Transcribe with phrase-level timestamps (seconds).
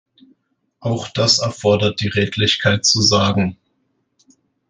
[0.79, 3.55] Auch das erfordert die Redlichkeit zu sagen.